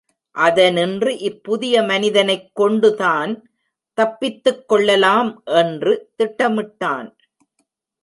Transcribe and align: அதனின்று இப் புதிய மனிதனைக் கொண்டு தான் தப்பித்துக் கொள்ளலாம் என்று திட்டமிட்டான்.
அதனின்று 0.35 1.11
இப் 1.19 1.43
புதிய 1.43 1.83
மனிதனைக் 1.83 2.49
கொண்டு 2.53 2.95
தான் 2.95 3.33
தப்பித்துக் 3.97 4.67
கொள்ளலாம் 4.67 5.31
என்று 5.55 5.93
திட்டமிட்டான். 6.17 7.09